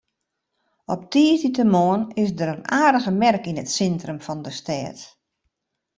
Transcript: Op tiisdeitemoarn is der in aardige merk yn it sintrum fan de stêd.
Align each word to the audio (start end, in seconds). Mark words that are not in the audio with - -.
Op 0.85 1.01
tiisdeitemoarn 1.11 2.03
is 2.21 2.31
der 2.39 2.49
in 2.55 2.65
aardige 2.81 3.13
merk 3.23 3.43
yn 3.49 3.61
it 3.63 3.71
sintrum 3.75 4.19
fan 4.25 4.39
de 4.45 4.51
stêd. 4.59 4.97